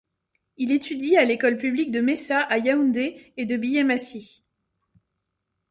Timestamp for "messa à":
2.01-2.57